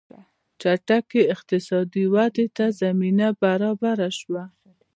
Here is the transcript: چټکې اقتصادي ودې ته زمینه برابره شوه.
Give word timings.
چټکې 0.61 1.21
اقتصادي 1.33 2.03
ودې 2.13 2.45
ته 2.57 2.65
زمینه 2.81 3.27
برابره 3.41 4.09
شوه. 4.19 4.43